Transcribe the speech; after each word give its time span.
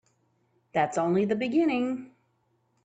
That's 0.73 0.97
only 0.97 1.25
the 1.25 1.35
beginning. 1.35 2.15